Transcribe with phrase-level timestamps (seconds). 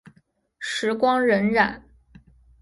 [0.59, 1.79] 时光荏苒。